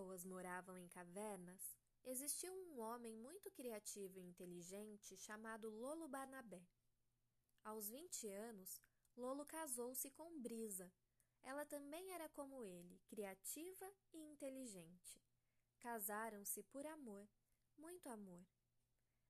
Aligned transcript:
pessoas 0.00 0.24
moravam 0.24 0.78
em 0.78 0.88
cavernas, 0.88 1.76
existiu 2.04 2.54
um 2.54 2.80
homem 2.80 3.14
muito 3.14 3.50
criativo 3.50 4.18
e 4.18 4.22
inteligente 4.22 5.14
chamado 5.18 5.68
Lolo 5.68 6.08
Barnabé. 6.08 6.66
Aos 7.62 7.90
20 7.90 8.26
anos, 8.28 8.80
Lolo 9.14 9.44
casou-se 9.44 10.10
com 10.12 10.40
Brisa. 10.40 10.90
Ela 11.42 11.66
também 11.66 12.12
era 12.14 12.30
como 12.30 12.64
ele, 12.64 12.98
criativa 13.06 13.86
e 14.14 14.18
inteligente. 14.18 15.22
Casaram-se 15.78 16.62
por 16.62 16.86
amor, 16.86 17.28
muito 17.76 18.08
amor. 18.08 18.42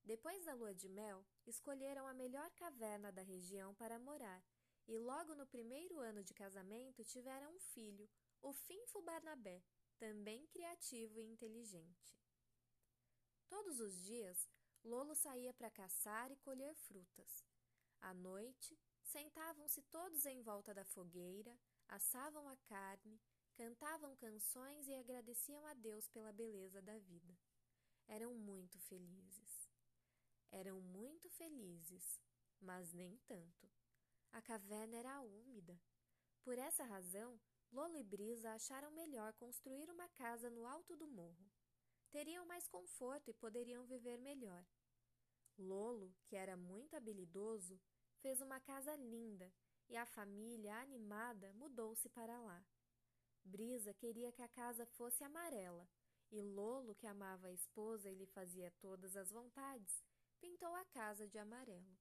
Depois 0.04 0.44
da 0.44 0.54
lua 0.54 0.72
de 0.72 0.88
mel, 0.88 1.26
escolheram 1.48 2.06
a 2.06 2.14
melhor 2.14 2.48
caverna 2.52 3.10
da 3.10 3.22
região 3.22 3.74
para 3.74 3.98
morar 3.98 4.40
e 4.86 4.96
logo 4.98 5.34
no 5.34 5.46
primeiro 5.46 5.98
ano 5.98 6.22
de 6.22 6.32
casamento 6.32 7.04
tiveram 7.04 7.56
um 7.56 7.58
filho, 7.58 8.08
o 8.40 8.52
Finfo 8.52 9.02
Barnabé, 9.02 9.62
também 10.00 10.46
criativo 10.46 11.20
e 11.20 11.26
inteligente. 11.26 12.18
Todos 13.48 13.78
os 13.80 13.94
dias, 14.02 14.48
Lolo 14.82 15.14
saía 15.14 15.52
para 15.52 15.70
caçar 15.70 16.32
e 16.32 16.36
colher 16.38 16.74
frutas. 16.74 17.44
À 18.00 18.14
noite, 18.14 18.78
sentavam-se 19.02 19.82
todos 19.82 20.24
em 20.24 20.40
volta 20.40 20.72
da 20.72 20.86
fogueira, 20.86 21.54
assavam 21.86 22.48
a 22.48 22.56
carne, 22.56 23.20
cantavam 23.54 24.16
canções 24.16 24.88
e 24.88 24.94
agradeciam 24.94 25.66
a 25.66 25.74
Deus 25.74 26.08
pela 26.08 26.32
beleza 26.32 26.80
da 26.80 26.98
vida. 26.98 27.38
Eram 28.08 28.32
muito 28.34 28.78
felizes. 28.78 29.68
Eram 30.50 30.80
muito 30.80 31.28
felizes, 31.28 32.20
mas 32.58 32.92
nem 32.94 33.18
tanto. 33.26 33.70
A 34.32 34.40
caverna 34.40 34.96
era 34.96 35.20
úmida. 35.20 35.78
Por 36.42 36.58
essa 36.58 36.84
razão, 36.84 37.38
Lolo 37.72 37.96
e 37.96 38.02
Brisa 38.02 38.50
acharam 38.50 38.90
melhor 38.90 39.32
construir 39.34 39.88
uma 39.90 40.08
casa 40.08 40.50
no 40.50 40.66
alto 40.66 40.96
do 40.96 41.06
morro. 41.06 41.50
Teriam 42.10 42.44
mais 42.44 42.66
conforto 42.66 43.30
e 43.30 43.34
poderiam 43.34 43.84
viver 43.84 44.18
melhor. 44.18 44.64
Lolo, 45.56 46.12
que 46.24 46.34
era 46.34 46.56
muito 46.56 46.96
habilidoso, 46.96 47.80
fez 48.18 48.40
uma 48.40 48.58
casa 48.58 48.96
linda 48.96 49.52
e 49.88 49.96
a 49.96 50.04
família, 50.04 50.80
animada, 50.80 51.52
mudou-se 51.52 52.08
para 52.08 52.40
lá. 52.40 52.64
Brisa 53.44 53.94
queria 53.94 54.32
que 54.32 54.42
a 54.42 54.48
casa 54.48 54.84
fosse 54.84 55.22
amarela 55.22 55.88
e 56.30 56.42
Lolo, 56.42 56.94
que 56.94 57.06
amava 57.06 57.48
a 57.48 57.52
esposa 57.52 58.10
e 58.10 58.14
lhe 58.14 58.26
fazia 58.26 58.70
todas 58.80 59.16
as 59.16 59.30
vontades, 59.30 60.02
pintou 60.40 60.74
a 60.74 60.84
casa 60.86 61.26
de 61.26 61.38
amarelo. 61.38 61.98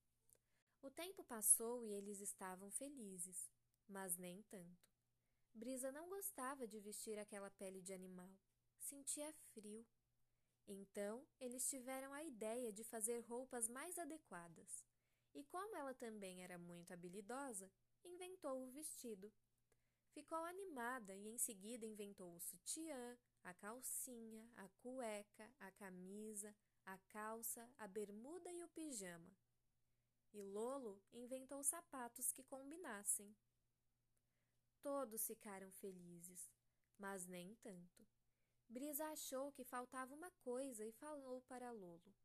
O 0.82 0.90
tempo 0.90 1.24
passou 1.24 1.84
e 1.84 1.92
eles 1.92 2.22
estavam 2.22 2.72
felizes, 2.72 3.52
mas 3.88 4.18
nem 4.18 4.42
tanto. 4.44 4.99
Brisa 5.54 5.92
não 5.92 6.10
gostava 6.10 6.68
de 6.68 6.80
vestir 6.80 7.18
aquela 7.18 7.50
pele 7.52 7.82
de 7.82 7.94
animal. 7.94 8.32
Sentia 8.80 9.32
frio. 9.54 9.86
Então, 10.68 11.28
eles 11.40 11.68
tiveram 11.70 12.14
a 12.14 12.24
ideia 12.24 12.72
de 12.72 12.84
fazer 12.84 13.20
roupas 13.22 13.68
mais 13.68 13.98
adequadas. 13.98 14.86
E 15.34 15.44
como 15.44 15.76
ela 15.76 15.94
também 15.94 16.44
era 16.44 16.58
muito 16.58 16.94
habilidosa, 16.94 17.72
inventou 18.04 18.64
o 18.64 18.72
vestido. 18.72 19.32
Ficou 20.12 20.38
animada 20.40 21.16
e 21.16 21.28
em 21.28 21.38
seguida 21.38 21.86
inventou 21.86 22.36
o 22.36 22.40
sutiã, 22.40 23.18
a 23.44 23.54
calcinha, 23.54 24.50
a 24.56 24.68
cueca, 24.82 25.52
a 25.60 25.72
camisa, 25.72 26.56
a 26.86 26.98
calça, 27.10 27.70
a 27.78 27.88
bermuda 27.88 28.52
e 28.52 28.64
o 28.64 28.70
pijama. 28.70 29.32
E 30.34 30.42
Lolo 30.42 31.02
inventou 31.12 31.64
sapatos 31.64 32.32
que 32.32 32.44
combinassem. 32.44 33.36
Todos 34.82 35.26
ficaram 35.28 35.72
felizes, 35.72 36.50
mas 36.98 37.28
nem 37.28 37.56
tanto. 37.56 38.08
Brisa 38.68 39.06
achou 39.08 39.52
que 39.52 39.64
faltava 39.64 40.14
uma 40.14 40.32
coisa 40.44 40.86
e 40.86 40.92
falou 40.92 41.42
para 41.42 41.72
Lolo: 41.72 42.16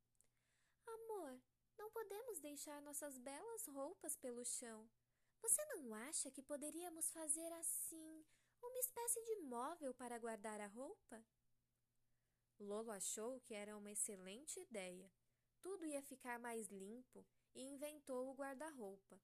Amor, 0.86 1.40
não 1.76 1.90
podemos 1.90 2.38
deixar 2.40 2.80
nossas 2.82 3.18
belas 3.18 3.66
roupas 3.66 4.16
pelo 4.16 4.44
chão. 4.44 4.88
Você 5.40 5.64
não 5.66 5.94
acha 5.94 6.30
que 6.30 6.42
poderíamos 6.42 7.10
fazer 7.10 7.52
assim, 7.54 8.24
uma 8.62 8.78
espécie 8.78 9.22
de 9.24 9.36
móvel 9.36 9.92
para 9.94 10.18
guardar 10.18 10.60
a 10.60 10.66
roupa? 10.66 11.24
Lolo 12.58 12.90
achou 12.90 13.40
que 13.40 13.54
era 13.54 13.76
uma 13.76 13.90
excelente 13.90 14.60
ideia. 14.60 15.10
Tudo 15.60 15.86
ia 15.86 16.02
ficar 16.02 16.38
mais 16.38 16.68
limpo 16.68 17.26
e 17.54 17.62
inventou 17.62 18.30
o 18.30 18.34
guarda-roupa. 18.34 19.20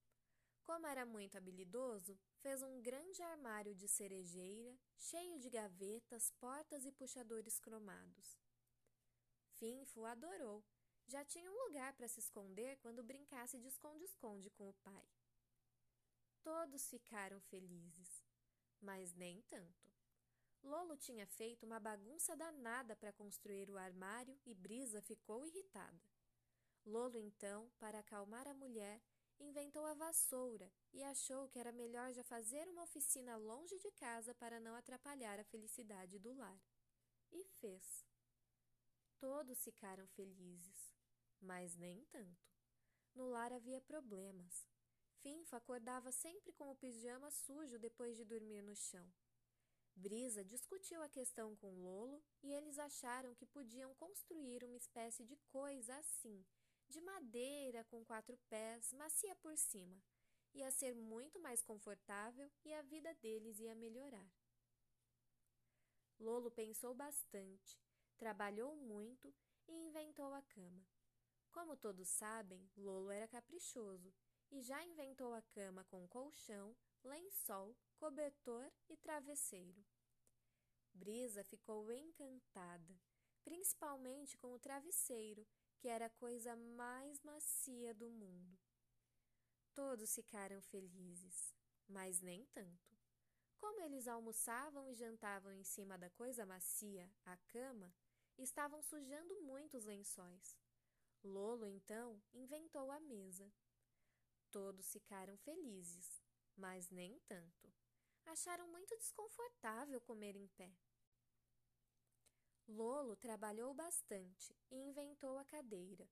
Como 0.63 0.87
era 0.87 1.05
muito 1.05 1.37
habilidoso, 1.37 2.19
fez 2.39 2.63
um 2.63 2.81
grande 2.81 3.23
armário 3.23 3.75
de 3.75 3.89
cerejeira, 3.89 4.79
cheio 4.97 5.39
de 5.39 5.51
gavetas, 5.51 6.31
portas 6.39 6.85
e 6.85 6.93
puxadores 6.93 7.59
cromados. 7.59 8.39
Finfo 9.59 10.05
adorou. 10.05 10.65
Já 11.07 11.25
tinha 11.25 11.51
um 11.51 11.65
lugar 11.67 11.93
para 11.95 12.07
se 12.07 12.21
esconder 12.21 12.79
quando 12.79 13.03
brincasse 13.03 13.59
de 13.59 13.67
esconde-esconde 13.67 14.49
com 14.51 14.69
o 14.69 14.75
pai. 14.75 15.09
Todos 16.43 16.89
ficaram 16.89 17.41
felizes, 17.41 18.25
mas 18.81 19.13
nem 19.13 19.43
tanto. 19.43 19.91
Lolo 20.63 20.97
tinha 20.97 21.27
feito 21.27 21.65
uma 21.65 21.81
bagunça 21.81 22.37
danada 22.37 22.95
para 22.95 23.13
construir 23.13 23.71
o 23.71 23.79
armário 23.79 24.39
e 24.45 24.55
Brisa 24.55 25.03
ficou 25.03 25.45
irritada. 25.45 26.01
Lolo, 26.85 27.19
então, 27.19 27.71
para 27.79 27.99
acalmar 27.99 28.47
a 28.47 28.55
mulher, 28.55 29.03
inventou 29.41 29.85
a 29.87 29.95
vassoura 29.95 30.71
e 30.93 31.03
achou 31.03 31.49
que 31.49 31.59
era 31.59 31.73
melhor 31.73 32.13
já 32.13 32.23
fazer 32.23 32.69
uma 32.69 32.83
oficina 32.83 33.37
longe 33.37 33.79
de 33.79 33.91
casa 33.93 34.35
para 34.35 34.61
não 34.61 34.75
atrapalhar 34.75 35.41
a 35.41 35.45
felicidade 35.45 36.19
do 36.19 36.33
lar. 36.35 36.61
E 37.33 37.45
fez. 37.61 38.05
Todos 39.19 39.63
ficaram 39.63 40.07
felizes, 40.09 40.95
mas 41.41 41.77
nem 41.77 42.05
tanto. 42.07 42.51
No 43.15 43.29
lar 43.29 43.53
havia 43.53 43.81
problemas. 43.81 44.67
Finfa 45.23 45.57
acordava 45.57 46.11
sempre 46.11 46.53
com 46.53 46.71
o 46.71 46.77
pijama 46.77 47.31
sujo 47.31 47.79
depois 47.79 48.17
de 48.17 48.25
dormir 48.25 48.63
no 48.63 48.75
chão. 48.75 49.13
Brisa 49.95 50.43
discutiu 50.45 51.03
a 51.03 51.09
questão 51.09 51.55
com 51.57 51.83
Lolo 51.83 52.23
e 52.43 52.53
eles 52.53 52.79
acharam 52.79 53.35
que 53.35 53.45
podiam 53.45 53.95
construir 53.95 54.65
uma 54.65 54.77
espécie 54.77 55.25
de 55.25 55.37
coisa 55.49 55.95
assim, 55.97 56.45
de 56.91 57.01
madeira 57.01 57.85
com 57.85 58.05
quatro 58.05 58.37
pés, 58.49 58.93
macia 58.93 59.35
por 59.37 59.57
cima. 59.57 60.03
Ia 60.53 60.71
ser 60.73 60.95
muito 60.95 61.39
mais 61.39 61.63
confortável 61.63 62.51
e 62.65 62.75
a 62.75 62.83
vida 62.83 63.15
deles 63.15 63.61
ia 63.61 63.75
melhorar. 63.75 64.29
Lolo 66.19 66.51
pensou 66.51 66.93
bastante, 66.93 67.79
trabalhou 68.19 68.75
muito 68.75 69.33
e 69.69 69.73
inventou 69.73 70.35
a 70.35 70.43
cama. 70.43 70.85
Como 71.53 71.77
todos 71.77 72.09
sabem, 72.09 72.69
Lolo 72.77 73.11
era 73.11 73.29
caprichoso 73.29 74.13
e 74.51 74.61
já 74.61 74.83
inventou 74.85 75.33
a 75.33 75.43
cama 75.43 75.85
com 75.85 76.09
colchão, 76.09 76.77
lençol, 77.05 77.77
cobertor 77.97 78.69
e 78.89 78.97
travesseiro. 78.97 79.85
Brisa 80.93 81.45
ficou 81.45 81.91
encantada, 81.93 83.01
principalmente 83.45 84.37
com 84.37 84.53
o 84.53 84.59
travesseiro 84.59 85.47
que 85.81 85.89
era 85.89 86.07
a 86.07 86.11
coisa 86.11 86.55
mais 86.55 87.23
macia 87.23 87.95
do 87.95 88.11
mundo. 88.11 88.59
Todos 89.75 90.15
ficaram 90.15 90.61
felizes, 90.61 91.55
mas 91.89 92.21
nem 92.21 92.45
tanto. 92.53 92.99
Como 93.57 93.81
eles 93.81 94.07
almoçavam 94.07 94.87
e 94.91 94.95
jantavam 94.95 95.53
em 95.53 95.65
cima 95.65 95.97
da 95.97 96.11
coisa 96.11 96.45
macia, 96.45 97.11
a 97.25 97.35
cama, 97.49 97.95
estavam 98.37 98.83
sujando 98.83 99.41
muito 99.41 99.79
os 99.79 99.87
lençóis. 99.87 100.59
Lolo, 101.25 101.67
então, 101.67 102.23
inventou 102.35 102.91
a 102.91 103.01
mesa. 103.01 103.51
Todos 104.51 104.93
ficaram 104.93 105.37
felizes, 105.39 106.23
mas 106.57 106.91
nem 106.91 107.19
tanto. 107.21 107.73
Acharam 108.27 108.69
muito 108.69 108.95
desconfortável 108.99 109.99
comer 110.03 110.37
em 110.37 110.47
pé. 110.49 110.75
Lolo 112.69 113.17
trabalhou 113.17 113.75
bastante 113.75 114.55
e 114.71 114.77
inventou 114.77 115.39
a 115.39 115.45
cadeira. 115.45 116.09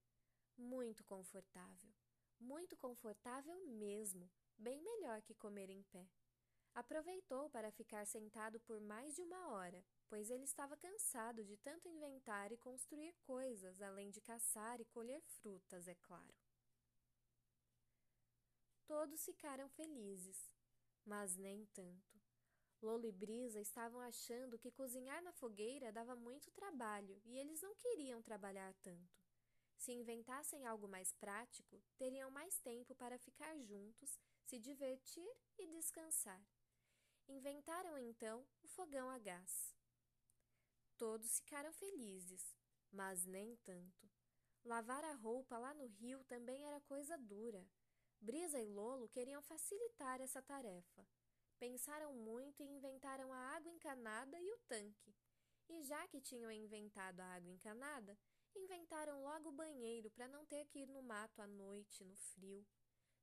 Muito 0.56 1.04
confortável. 1.04 1.94
Muito 2.40 2.76
confortável 2.76 3.58
mesmo, 3.66 4.30
bem 4.56 4.80
melhor 4.80 5.22
que 5.22 5.34
comer 5.34 5.70
em 5.70 5.82
pé. 5.84 6.08
Aproveitou 6.74 7.50
para 7.50 7.72
ficar 7.72 8.06
sentado 8.06 8.60
por 8.60 8.80
mais 8.80 9.16
de 9.16 9.22
uma 9.22 9.48
hora, 9.48 9.84
pois 10.08 10.30
ele 10.30 10.44
estava 10.44 10.76
cansado 10.76 11.44
de 11.44 11.56
tanto 11.56 11.88
inventar 11.88 12.52
e 12.52 12.56
construir 12.56 13.12
coisas, 13.22 13.80
além 13.80 14.10
de 14.10 14.20
caçar 14.20 14.80
e 14.80 14.84
colher 14.84 15.20
frutas, 15.22 15.88
é 15.88 15.94
claro. 15.96 16.34
Todos 18.86 19.24
ficaram 19.24 19.68
felizes, 19.68 20.50
mas 21.04 21.36
nem 21.36 21.66
tanto. 21.66 22.17
Lolo 22.80 23.06
e 23.06 23.12
Brisa 23.12 23.60
estavam 23.60 24.00
achando 24.00 24.58
que 24.58 24.70
cozinhar 24.70 25.22
na 25.22 25.32
fogueira 25.32 25.92
dava 25.92 26.14
muito 26.14 26.50
trabalho 26.52 27.20
e 27.24 27.36
eles 27.36 27.60
não 27.60 27.74
queriam 27.74 28.22
trabalhar 28.22 28.72
tanto. 28.82 29.18
Se 29.76 29.92
inventassem 29.92 30.66
algo 30.66 30.88
mais 30.88 31.12
prático, 31.12 31.82
teriam 31.96 32.30
mais 32.30 32.58
tempo 32.60 32.94
para 32.94 33.18
ficar 33.18 33.56
juntos, 33.58 34.18
se 34.44 34.58
divertir 34.58 35.28
e 35.58 35.66
descansar. 35.68 36.40
Inventaram 37.28 37.98
então 37.98 38.46
o 38.62 38.68
fogão 38.68 39.10
a 39.10 39.18
gás. 39.18 39.74
Todos 40.96 41.40
ficaram 41.40 41.72
felizes, 41.72 42.56
mas 42.90 43.24
nem 43.24 43.56
tanto. 43.56 44.08
Lavar 44.64 45.04
a 45.04 45.14
roupa 45.14 45.58
lá 45.58 45.72
no 45.74 45.86
rio 45.86 46.24
também 46.24 46.64
era 46.64 46.80
coisa 46.80 47.16
dura. 47.16 47.64
Brisa 48.20 48.60
e 48.60 48.66
Lolo 48.66 49.08
queriam 49.08 49.40
facilitar 49.42 50.20
essa 50.20 50.42
tarefa. 50.42 51.06
Pensaram 51.58 52.12
muito 52.12 52.62
e 52.62 52.66
inventaram 52.66 53.32
a 53.32 53.56
água 53.56 53.70
encanada 53.70 54.38
e 54.38 54.50
o 54.52 54.58
tanque. 54.68 55.14
E 55.68 55.82
já 55.82 56.06
que 56.08 56.20
tinham 56.20 56.50
inventado 56.52 57.20
a 57.20 57.34
água 57.34 57.50
encanada, 57.50 58.16
inventaram 58.54 59.22
logo 59.22 59.48
o 59.48 59.52
banheiro 59.52 60.10
para 60.10 60.28
não 60.28 60.46
ter 60.46 60.66
que 60.66 60.80
ir 60.80 60.88
no 60.88 61.02
mato 61.02 61.40
à 61.42 61.46
noite, 61.46 62.04
no 62.04 62.16
frio. 62.16 62.64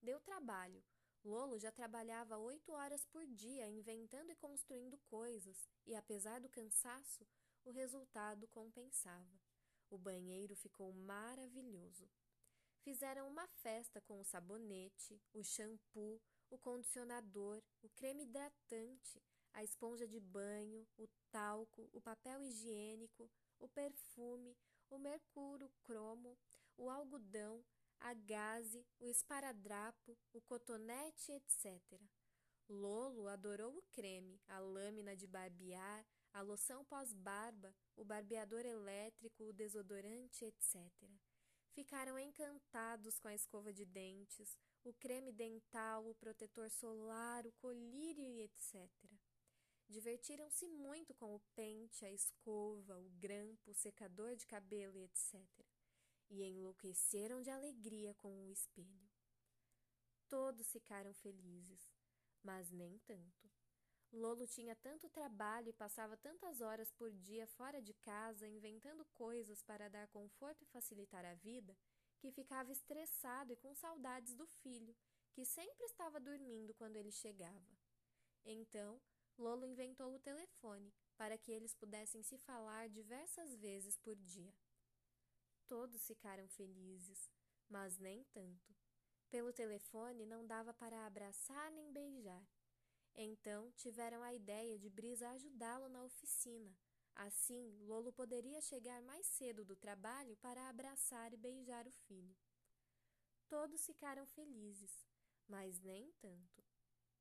Deu 0.02 0.20
trabalho. 0.20 0.84
Lolo 1.24 1.58
já 1.58 1.72
trabalhava 1.72 2.38
oito 2.38 2.72
horas 2.72 3.06
por 3.06 3.26
dia 3.26 3.68
inventando 3.68 4.30
e 4.30 4.36
construindo 4.36 4.98
coisas, 5.08 5.68
e 5.86 5.96
apesar 5.96 6.40
do 6.40 6.50
cansaço, 6.50 7.26
o 7.64 7.72
resultado 7.72 8.48
compensava. 8.50 9.42
O 9.90 9.98
banheiro 9.98 10.56
ficou 10.56 10.94
maravilhoso. 10.94 12.08
Fizeram 12.82 13.28
uma 13.28 13.48
festa 13.48 14.00
com 14.02 14.20
o 14.20 14.24
sabonete, 14.24 15.20
o 15.34 15.44
shampoo, 15.44 16.22
o 16.50 16.58
condicionador, 16.58 17.62
o 17.82 17.90
creme 17.90 18.24
hidratante, 18.24 19.22
a 19.54 19.64
esponja 19.64 20.08
de 20.08 20.20
banho, 20.20 20.86
o 20.98 21.08
talco, 21.32 21.90
o 21.94 22.02
papel 22.02 22.44
higiênico, 22.44 23.30
o 23.60 23.68
perfume, 23.68 24.56
o 24.90 24.98
mercúrio 24.98 25.70
cromo, 25.84 26.38
o 26.78 26.90
algodão, 26.90 27.64
a 28.00 28.14
gaze, 28.14 28.86
o 29.00 29.08
esparadrapo, 29.08 30.18
o 30.34 30.42
cotonete, 30.42 31.32
etc. 31.32 31.82
Lolo 32.68 33.28
adorou 33.28 33.78
o 33.78 33.82
creme, 33.92 34.42
a 34.48 34.60
lâmina 34.60 35.16
de 35.16 35.28
barbear, 35.28 36.06
a 36.34 36.42
loção 36.42 36.84
pós-barba, 36.84 37.74
o 37.96 38.04
barbeador 38.04 38.66
elétrico, 38.66 39.44
o 39.46 39.54
desodorante, 39.54 40.44
etc. 40.44 40.92
Ficaram 41.72 42.18
encantados 42.20 43.20
com 43.20 43.28
a 43.28 43.36
escova 43.36 43.72
de 43.72 43.86
dentes, 43.86 44.58
o 44.86 44.94
creme 44.94 45.32
dental, 45.32 46.08
o 46.08 46.14
protetor 46.16 46.70
solar, 46.70 47.46
o 47.48 47.52
colírio 47.54 48.24
e 48.24 48.42
etc. 48.44 48.88
Divertiram-se 49.90 50.68
muito 50.68 51.14
com 51.16 51.36
o 51.36 51.42
pente, 51.56 52.06
a 52.06 52.12
escova, 52.12 52.98
o 53.00 53.10
grampo, 53.20 53.72
o 53.72 53.74
secador 53.74 54.36
de 54.36 54.46
cabelo 54.46 54.98
e 54.98 55.04
etc. 55.04 55.42
E 56.30 56.44
enlouqueceram 56.44 57.42
de 57.42 57.50
alegria 57.50 58.14
com 58.16 58.46
o 58.46 58.52
espelho. 58.52 59.10
Todos 60.28 60.72
ficaram 60.72 61.14
felizes, 61.14 61.92
mas 62.44 62.72
nem 62.72 62.98
tanto. 63.00 63.50
Lolo 64.12 64.48
tinha 64.48 64.76
tanto 64.76 65.10
trabalho 65.10 65.70
e 65.70 65.74
passava 65.74 66.16
tantas 66.16 66.62
horas 66.62 66.92
por 66.92 67.12
dia 67.12 67.46
fora 67.48 67.82
de 67.82 67.94
casa 67.94 68.48
inventando 68.48 69.04
coisas 69.14 69.62
para 69.64 69.90
dar 69.90 70.08
conforto 70.08 70.64
e 70.64 70.68
facilitar 70.68 71.26
a 71.26 71.34
vida, 71.34 71.76
que 72.26 72.32
ficava 72.32 72.72
estressado 72.72 73.54
e 73.54 73.56
com 73.56 73.76
saudades 73.76 74.34
do 74.34 74.48
filho, 74.48 74.96
que 75.32 75.46
sempre 75.46 75.86
estava 75.86 76.20
dormindo 76.20 76.74
quando 76.74 76.96
ele 76.96 77.12
chegava. 77.12 77.78
Então, 78.44 79.00
Lolo 79.38 79.64
inventou 79.64 80.16
o 80.16 80.20
telefone 80.20 80.92
para 81.16 81.38
que 81.38 81.52
eles 81.52 81.76
pudessem 81.76 82.24
se 82.24 82.38
falar 82.40 82.90
diversas 82.90 83.56
vezes 83.56 83.96
por 83.98 84.16
dia. 84.16 84.52
Todos 85.68 86.08
ficaram 86.08 86.48
felizes, 86.48 87.30
mas 87.70 88.00
nem 88.00 88.24
tanto. 88.26 88.76
Pelo 89.30 89.54
telefone 89.54 90.26
não 90.26 90.48
dava 90.48 90.74
para 90.74 91.06
abraçar 91.06 91.72
nem 91.72 91.92
beijar. 91.92 92.44
Então 93.14 93.72
tiveram 93.74 94.24
a 94.24 94.34
ideia 94.34 94.80
de 94.80 94.90
Brisa 94.90 95.30
ajudá-lo 95.30 95.90
na 95.90 96.04
oficina. 96.04 96.76
Assim, 97.16 97.78
Lolo 97.82 98.12
poderia 98.12 98.62
chegar 98.62 99.02
mais 99.02 99.26
cedo 99.26 99.64
do 99.64 99.76
trabalho 99.76 100.36
para 100.38 100.68
abraçar 100.68 101.34
e 101.34 101.38
beijar 101.38 101.88
o 101.88 101.92
filho. 101.92 102.36
Todos 103.48 103.86
ficaram 103.86 104.26
felizes, 104.26 105.08
mas 105.48 105.80
nem 105.80 106.12
tanto. 106.20 106.64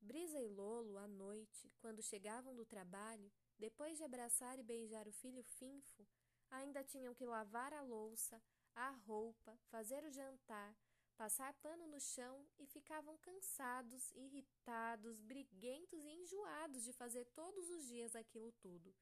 Brisa 0.01 0.41
e 0.41 0.49
Lolo, 0.49 0.99
à 0.99 1.07
noite, 1.07 1.73
quando 1.79 2.03
chegavam 2.03 2.55
do 2.55 2.67
trabalho, 2.67 3.33
depois 3.59 3.97
de 3.97 4.05
abraçar 4.05 4.59
e 4.59 4.63
beijar 4.63 5.07
o 5.07 5.13
filho 5.13 5.43
finfo, 5.45 6.07
ainda 6.51 6.83
tinham 6.83 7.15
que 7.15 7.25
lavar 7.25 7.73
a 7.73 7.81
louça, 7.81 8.43
a 8.75 8.91
roupa, 8.91 9.57
fazer 9.71 10.05
o 10.05 10.11
jantar, 10.11 10.77
passar 11.17 11.55
pano 11.55 11.87
no 11.87 12.01
chão 12.01 12.45
e 12.59 12.67
ficavam 12.67 13.17
cansados, 13.19 14.11
irritados, 14.13 15.21
briguentos 15.21 16.05
e 16.05 16.11
enjoados 16.11 16.83
de 16.83 16.93
fazer 16.93 17.25
todos 17.27 17.71
os 17.71 17.87
dias 17.87 18.15
aquilo 18.17 18.53
tudo. 18.53 18.93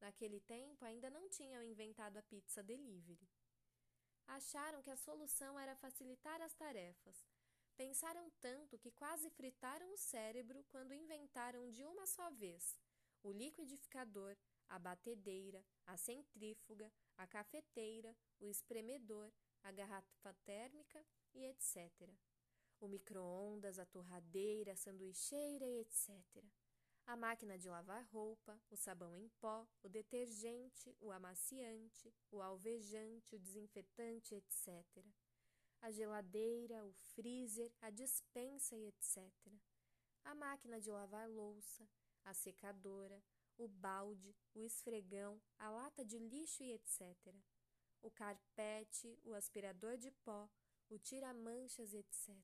Naquele 0.00 0.40
tempo 0.40 0.84
ainda 0.84 1.10
não 1.10 1.28
tinham 1.28 1.62
inventado 1.62 2.16
a 2.16 2.22
pizza 2.22 2.62
delivery. 2.62 3.28
Acharam 4.26 4.82
que 4.82 4.90
a 4.90 4.96
solução 4.96 5.58
era 5.58 5.74
facilitar 5.76 6.40
as 6.42 6.54
tarefas. 6.54 7.24
Pensaram 7.76 8.30
tanto 8.40 8.78
que 8.78 8.90
quase 8.90 9.30
fritaram 9.30 9.92
o 9.92 9.96
cérebro 9.96 10.64
quando 10.68 10.94
inventaram 10.94 11.70
de 11.70 11.84
uma 11.84 12.06
só 12.06 12.30
vez 12.30 12.78
o 13.22 13.32
liquidificador, 13.32 14.36
a 14.68 14.78
batedeira, 14.78 15.64
a 15.86 15.96
centrífuga, 15.96 16.92
a 17.16 17.26
cafeteira, 17.26 18.14
o 18.38 18.48
espremedor, 18.48 19.32
a 19.62 19.72
garrafa 19.72 20.34
térmica 20.44 21.04
e 21.34 21.44
etc. 21.46 21.90
O 22.80 22.86
micro-ondas, 22.86 23.78
a 23.78 23.86
torradeira, 23.86 24.72
a 24.72 24.76
sanduicheira 24.76 25.66
e 25.66 25.80
etc. 25.80 26.22
A 27.08 27.16
máquina 27.16 27.56
de 27.56 27.70
lavar 27.70 28.04
roupa, 28.12 28.60
o 28.70 28.76
sabão 28.76 29.16
em 29.16 29.30
pó, 29.40 29.66
o 29.82 29.88
detergente, 29.88 30.94
o 31.00 31.10
amaciante, 31.10 32.12
o 32.30 32.42
alvejante, 32.42 33.34
o 33.34 33.38
desinfetante, 33.38 34.34
etc. 34.34 34.84
A 35.80 35.90
geladeira, 35.90 36.84
o 36.84 36.92
freezer, 36.92 37.72
a 37.80 37.88
dispensa 37.88 38.76
e 38.76 38.88
etc. 38.88 39.24
A 40.22 40.34
máquina 40.34 40.78
de 40.78 40.90
lavar 40.90 41.26
louça, 41.30 41.88
a 42.26 42.34
secadora, 42.34 43.24
o 43.56 43.66
balde, 43.66 44.36
o 44.54 44.60
esfregão, 44.60 45.40
a 45.58 45.70
lata 45.70 46.04
de 46.04 46.18
lixo 46.18 46.62
e 46.62 46.72
etc. 46.72 47.00
O 48.02 48.10
carpete, 48.10 49.18
o 49.24 49.32
aspirador 49.32 49.96
de 49.96 50.10
pó, 50.10 50.46
o 50.90 50.98
tira-manchas, 50.98 51.94
etc. 51.94 52.36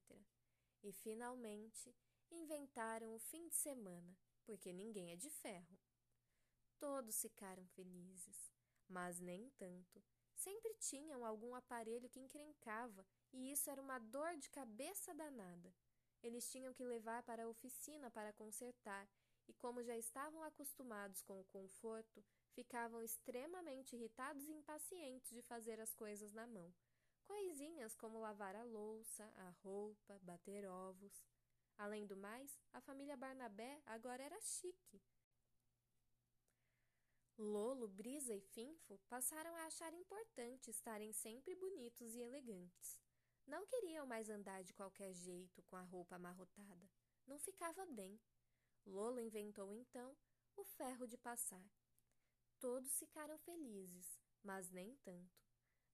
E, 0.83 0.91
finalmente, 0.91 1.95
inventaram 2.31 3.15
o 3.15 3.19
fim 3.19 3.47
de 3.47 3.57
semana, 3.57 4.17
porque 4.45 4.73
ninguém 4.73 5.13
é 5.13 5.17
de 5.17 5.31
ferro. 5.31 5.79
Todos 6.79 7.21
ficaram 7.21 7.67
felizes, 7.69 8.53
mas 8.89 9.19
nem 9.21 9.51
tanto. 9.51 10.03
Sempre 10.35 10.75
tinham 10.75 11.25
algum 11.25 11.55
aparelho 11.55 12.09
que 12.09 12.21
encrencava, 12.21 13.07
e 13.33 13.51
isso 13.51 13.71
era 13.71 13.81
uma 13.81 13.99
dor 13.99 14.37
de 14.37 14.51
cabeça 14.51 15.15
danada. 15.15 15.75
Eles 16.23 16.51
tinham 16.51 16.73
que 16.73 16.85
levar 16.85 17.23
para 17.23 17.45
a 17.45 17.49
oficina 17.49 18.11
para 18.11 18.33
consertar, 18.33 19.09
e 19.47 19.53
como 19.55 19.83
já 19.83 19.97
estavam 19.97 20.43
acostumados 20.43 21.23
com 21.23 21.41
o 21.41 21.45
conforto, 21.45 22.25
ficavam 22.53 23.03
extremamente 23.03 23.95
irritados 23.95 24.49
e 24.49 24.53
impacientes 24.53 25.31
de 25.31 25.43
fazer 25.43 25.81
as 25.81 25.95
coisas 25.95 26.33
na 26.33 26.47
mão 26.47 26.73
coisinhas 27.25 27.97
como 27.97 28.21
lavar 28.21 28.55
a 28.55 28.63
louça, 28.65 29.25
a 29.37 29.51
roupa, 29.63 30.19
bater 30.23 30.67
ovos. 30.67 31.23
Além 31.77 32.07
do 32.07 32.17
mais, 32.17 32.59
a 32.73 32.81
família 32.81 33.17
Barnabé 33.17 33.83
agora 33.87 34.23
era 34.23 34.41
chique. 34.41 35.03
Lolo, 37.37 37.89
Brisa 37.89 38.33
e 38.33 38.41
Finfo 38.41 38.99
passaram 39.09 39.55
a 39.57 39.67
achar 39.67 39.93
importante 39.93 40.71
estarem 40.71 41.13
sempre 41.13 41.55
bonitos 41.57 42.15
e 42.15 42.21
elegantes. 42.21 43.01
Não 43.47 43.67
queriam 43.67 44.07
mais 44.07 44.31
andar 44.31 44.63
de 44.63 44.73
qualquer 44.73 45.13
jeito 45.13 45.63
com 45.65 45.77
a 45.77 45.83
roupa 45.83 46.15
amarrotada. 46.15 46.89
Não 47.27 47.39
ficava 47.39 47.85
bem. 47.87 48.21
Lolo 48.87 49.21
inventou 49.21 49.73
então 49.73 50.17
o 50.57 50.65
ferro 50.65 51.07
de 51.07 51.19
passar. 51.19 51.65
Todos 52.61 52.99
ficaram 52.99 53.37
felizes, 53.39 54.19
mas 54.43 54.71
nem 54.71 54.95
tanto. 54.97 55.45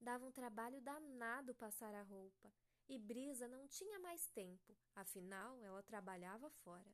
Dava 0.00 0.26
um 0.26 0.32
trabalho 0.32 0.80
danado 0.80 1.54
passar 1.54 1.94
a 1.94 2.02
roupa, 2.02 2.52
e 2.90 2.98
Brisa 2.98 3.46
não 3.46 3.68
tinha 3.68 4.00
mais 4.00 4.26
tempo, 4.30 4.76
afinal 4.96 5.62
ela 5.62 5.80
trabalhava 5.80 6.50
fora. 6.50 6.92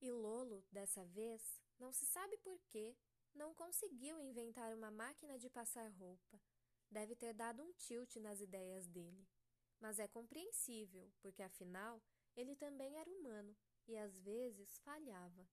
E 0.00 0.10
Lolo, 0.10 0.64
dessa 0.72 1.04
vez, 1.04 1.60
não 1.78 1.92
se 1.92 2.06
sabe 2.06 2.38
por 2.38 2.58
quê, 2.62 2.96
não 3.34 3.54
conseguiu 3.54 4.18
inventar 4.18 4.74
uma 4.74 4.90
máquina 4.90 5.38
de 5.38 5.50
passar 5.50 5.86
roupa. 5.92 6.40
Deve 6.90 7.14
ter 7.14 7.34
dado 7.34 7.62
um 7.62 7.72
tilt 7.74 8.16
nas 8.16 8.40
ideias 8.40 8.86
dele. 8.86 9.28
Mas 9.78 9.98
é 9.98 10.08
compreensível, 10.08 11.12
porque 11.20 11.42
afinal 11.42 12.02
ele 12.34 12.56
também 12.56 12.98
era 12.98 13.10
humano 13.10 13.54
e 13.86 13.98
às 13.98 14.18
vezes 14.20 14.78
falhava. 14.78 15.46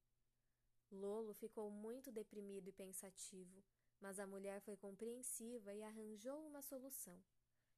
Lolo 0.89 1.33
ficou 1.33 1.69
muito 1.69 2.11
deprimido 2.13 2.69
e 2.69 2.71
pensativo. 2.71 3.61
Mas 3.99 4.17
a 4.19 4.25
mulher 4.25 4.61
foi 4.61 4.77
compreensiva 4.77 5.73
e 5.73 5.83
arranjou 5.83 6.47
uma 6.47 6.61
solução. 6.61 7.21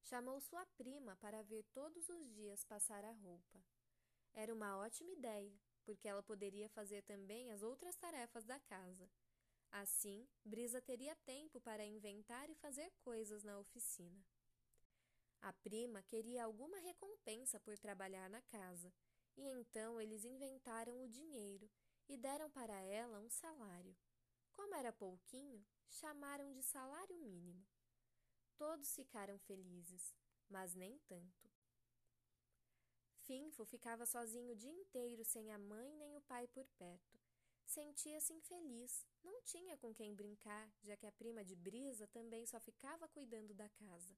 Chamou 0.04 0.40
sua 0.42 0.66
prima 0.78 1.16
para 1.18 1.44
vir 1.44 1.64
todos 1.74 2.10
os 2.10 2.30
dias 2.34 2.64
passar 2.64 3.06
a 3.06 3.12
roupa. 3.12 3.64
Era 4.34 4.54
uma 4.54 4.78
ótima 4.78 5.12
ideia, 5.12 5.60
porque 5.84 6.08
ela 6.08 6.24
poderia 6.24 6.70
fazer 6.70 7.02
também 7.04 7.52
as 7.52 7.62
outras 7.62 7.96
tarefas 7.96 8.44
da 8.46 8.60
casa. 8.60 9.10
Assim, 9.72 10.28
Brisa 10.44 10.82
teria 10.82 11.16
tempo 11.18 11.62
para 11.62 11.86
inventar 11.86 12.50
e 12.50 12.56
fazer 12.56 12.92
coisas 13.04 13.44
na 13.44 13.58
oficina. 13.58 14.22
A 15.42 15.54
prima 15.54 16.04
queria 16.04 16.44
alguma 16.44 16.78
recompensa 16.80 17.60
por 17.60 17.78
trabalhar 17.78 18.30
na 18.30 18.42
casa, 18.42 18.94
e 19.38 19.48
então 19.48 20.00
eles 20.00 20.26
inventaram 20.26 21.02
o 21.02 21.08
dinheiro 21.08 21.70
e 22.08 22.18
deram 22.18 22.50
para 22.50 22.80
ela 22.82 23.20
um 23.20 23.30
salário. 23.30 23.96
Como 24.52 24.76
era 24.76 24.92
pouquinho, 24.92 25.66
chamaram 25.90 26.52
de 26.52 26.62
salário 26.62 27.18
mínimo. 27.18 27.66
Todos 28.58 28.96
ficaram 28.96 29.38
felizes, 29.40 30.16
mas 30.50 30.74
nem 30.76 30.98
tanto. 31.08 31.50
Finfo 33.20 33.66
ficava 33.66 34.06
sozinho 34.06 34.52
o 34.52 34.56
dia 34.56 34.72
inteiro 34.72 35.24
sem 35.24 35.52
a 35.52 35.58
mãe 35.58 35.94
nem 35.96 36.16
o 36.16 36.22
pai 36.22 36.48
por 36.48 36.68
perto. 36.78 37.20
Sentia-se 37.66 38.34
infeliz, 38.34 39.08
não 39.24 39.42
tinha 39.44 39.78
com 39.78 39.94
quem 39.94 40.14
brincar, 40.14 40.70
já 40.82 40.98
que 40.98 41.06
a 41.06 41.12
prima 41.12 41.44
de 41.46 41.56
Brisa 41.56 42.08
também 42.08 42.46
só 42.46 42.60
ficava 42.60 43.08
cuidando 43.08 43.54
da 43.54 43.70
casa. 43.70 44.18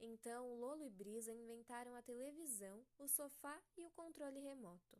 Então 0.00 0.54
Lolo 0.54 0.82
e 0.82 0.90
Brisa 0.90 1.32
inventaram 1.32 1.94
a 1.94 2.02
televisão, 2.02 2.84
o 2.98 3.06
sofá 3.06 3.62
e 3.76 3.84
o 3.84 3.90
controle 3.90 4.40
remoto. 4.40 4.98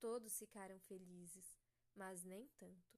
Todos 0.00 0.38
ficaram 0.38 0.78
felizes, 0.80 1.58
mas 1.94 2.24
nem 2.24 2.48
tanto. 2.58 2.97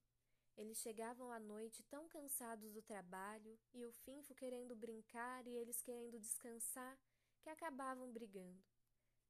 Eles 0.57 0.77
chegavam 0.77 1.31
à 1.31 1.39
noite 1.39 1.83
tão 1.83 2.07
cansados 2.07 2.71
do 2.73 2.81
trabalho 2.81 3.57
e 3.73 3.85
o 3.85 3.91
Finfo 3.91 4.35
querendo 4.35 4.75
brincar 4.75 5.47
e 5.47 5.55
eles 5.55 5.81
querendo 5.81 6.19
descansar 6.19 6.97
que 7.41 7.49
acabavam 7.49 8.11
brigando. 8.11 8.61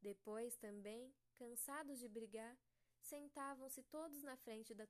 Depois 0.02 0.58
também, 0.58 1.14
cansados 1.36 2.00
de 2.00 2.08
brigar, 2.08 2.58
sentavam-se 3.02 3.84
todos 3.84 4.24
na 4.24 4.36
frente 4.36 4.74
da. 4.74 4.88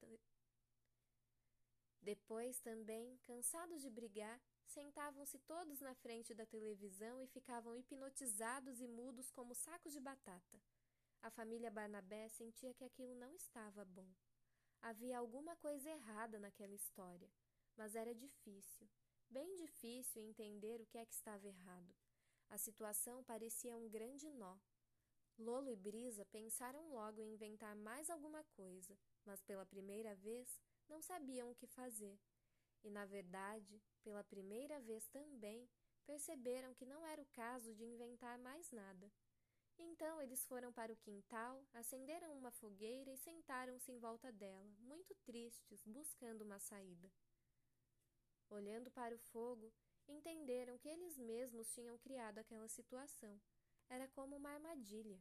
Depois 2.01 2.59
também, 2.59 3.17
cansados 3.19 3.81
de 3.81 3.89
brigar, 3.89 4.41
sentavam-se 4.65 5.37
todos 5.39 5.79
na 5.81 5.93
frente 5.93 6.33
da 6.33 6.45
televisão 6.45 7.21
e 7.21 7.27
ficavam 7.27 7.75
hipnotizados 7.75 8.79
e 8.81 8.87
mudos 8.87 9.29
como 9.29 9.53
sacos 9.53 9.93
de 9.93 9.99
batata. 9.99 10.59
A 11.21 11.29
família 11.29 11.69
Barnabé 11.69 12.29
sentia 12.29 12.73
que 12.73 12.83
aquilo 12.83 13.13
não 13.15 13.35
estava 13.35 13.85
bom. 13.85 14.09
Havia 14.83 15.19
alguma 15.19 15.55
coisa 15.57 15.89
errada 15.89 16.39
naquela 16.39 16.73
história, 16.73 17.29
mas 17.77 17.95
era 17.95 18.15
difícil, 18.15 18.89
bem 19.29 19.55
difícil 19.55 20.23
entender 20.23 20.81
o 20.81 20.87
que 20.87 20.97
é 20.97 21.05
que 21.05 21.13
estava 21.13 21.47
errado. 21.47 21.95
A 22.49 22.57
situação 22.57 23.23
parecia 23.23 23.77
um 23.77 23.87
grande 23.87 24.27
nó. 24.31 24.57
Lolo 25.37 25.69
e 25.69 25.75
Brisa 25.75 26.25
pensaram 26.25 26.89
logo 26.89 27.21
em 27.21 27.33
inventar 27.33 27.75
mais 27.75 28.09
alguma 28.09 28.43
coisa, 28.55 28.97
mas 29.23 29.41
pela 29.43 29.65
primeira 29.65 30.15
vez 30.15 30.59
não 30.89 30.99
sabiam 30.99 31.51
o 31.51 31.55
que 31.55 31.67
fazer. 31.67 32.19
E, 32.83 32.89
na 32.89 33.05
verdade, 33.05 33.81
pela 34.03 34.23
primeira 34.23 34.79
vez 34.81 35.07
também, 35.07 35.69
perceberam 36.05 36.73
que 36.73 36.85
não 36.85 37.05
era 37.05 37.21
o 37.21 37.27
caso 37.27 37.73
de 37.75 37.85
inventar 37.85 38.37
mais 38.39 38.71
nada. 38.71 39.11
Então 39.83 40.21
eles 40.21 40.45
foram 40.45 40.71
para 40.71 40.93
o 40.93 40.97
quintal, 40.97 41.65
acenderam 41.73 42.37
uma 42.37 42.51
fogueira 42.51 43.11
e 43.11 43.17
sentaram-se 43.17 43.91
em 43.91 43.97
volta 43.97 44.31
dela, 44.31 44.71
muito 44.79 45.15
tristes, 45.25 45.83
buscando 45.85 46.43
uma 46.43 46.59
saída. 46.59 47.11
Olhando 48.49 48.91
para 48.91 49.15
o 49.15 49.17
fogo, 49.17 49.73
entenderam 50.07 50.77
que 50.77 50.87
eles 50.87 51.17
mesmos 51.17 51.73
tinham 51.73 51.97
criado 51.97 52.37
aquela 52.37 52.67
situação. 52.67 53.41
Era 53.89 54.07
como 54.09 54.35
uma 54.35 54.51
armadilha. 54.51 55.19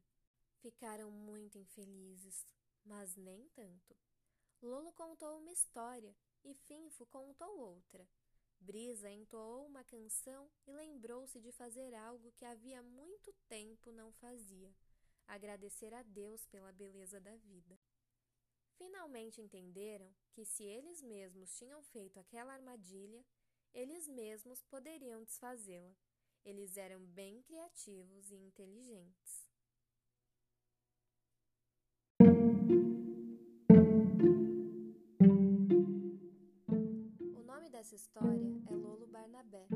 Ficaram 0.58 1.10
muito 1.10 1.56
infelizes, 1.56 2.46
mas 2.84 3.16
nem 3.16 3.48
tanto. 3.50 3.96
Lolo 4.60 4.92
contou 4.92 5.38
uma 5.38 5.52
história 5.52 6.14
e 6.44 6.52
Finfo 6.54 7.06
contou 7.06 7.58
outra. 7.58 8.06
Brisa 8.60 9.10
entoou 9.10 9.66
uma 9.66 9.82
canção 9.82 10.50
e 10.66 10.72
lembrou-se 10.72 11.40
de 11.40 11.50
fazer 11.50 11.94
algo 11.94 12.30
que 12.32 12.44
havia 12.44 12.82
muito 12.82 13.32
tempo 13.48 13.90
não 13.90 14.12
fazia: 14.12 14.72
agradecer 15.26 15.94
a 15.94 16.02
Deus 16.02 16.46
pela 16.46 16.70
beleza 16.70 17.18
da 17.18 17.34
vida. 17.36 17.78
Finalmente 18.76 19.40
entenderam 19.40 20.14
que, 20.32 20.44
se 20.44 20.62
eles 20.64 21.02
mesmos 21.02 21.56
tinham 21.56 21.82
feito 21.82 22.18
aquela 22.18 22.52
armadilha, 22.52 23.24
eles 23.74 24.06
mesmos 24.06 24.62
poderiam 24.62 25.22
desfazê-la. 25.22 25.94
Eles 26.44 26.76
eram 26.76 27.04
bem 27.04 27.42
criativos 27.42 28.30
e 28.30 28.36
inteligentes. 28.36 29.50
Dessa 37.80 37.94
história 37.94 38.46
é 38.66 38.76
Lolo 38.76 39.06
Barnabé. 39.06 39.66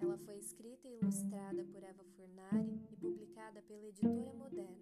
Ela 0.00 0.18
foi 0.18 0.36
escrita 0.36 0.88
e 0.88 0.96
ilustrada 0.96 1.62
por 1.66 1.80
Eva 1.80 2.02
Furnari 2.16 2.76
e 2.90 2.96
publicada 2.96 3.62
pela 3.62 3.86
Editora 3.86 4.34
Moderna 4.34 4.80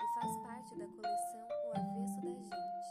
e 0.00 0.14
faz 0.14 0.38
parte 0.38 0.74
da 0.78 0.86
coleção 0.86 1.48
O 1.66 1.78
Avesso 1.78 2.22
da 2.22 2.32
Gente. 2.32 2.81